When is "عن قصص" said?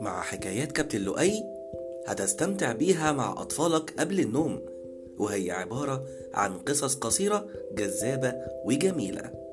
6.34-6.94